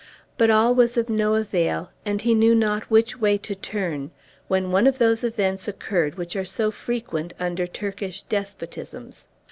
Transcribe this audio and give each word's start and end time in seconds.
But 0.35 0.49
all 0.49 0.73
was 0.73 0.97
of 0.97 1.09
no 1.09 1.35
avail, 1.35 1.91
and 2.07 2.23
he 2.23 2.33
knew 2.33 2.55
not 2.55 2.89
which 2.89 3.19
way 3.21 3.37
to 3.37 3.53
turn, 3.53 4.09
when 4.47 4.71
one 4.71 4.87
of 4.87 4.97
those 4.97 5.23
events 5.23 5.67
occurred 5.67 6.15
which 6.15 6.35
are 6.35 6.43
so 6.43 6.71
frequent 6.71 7.35
under 7.39 7.67
Turkish 7.67 8.23
despotisms. 8.23 9.27